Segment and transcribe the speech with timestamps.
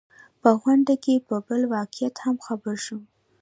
[0.41, 3.03] په غونډه کې پر بل واقعیت هم خبر شوم.